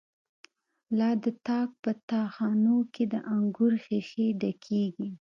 [0.97, 5.07] لا د تاک په تا خانو کی، د انگور ښیښی ډکیږی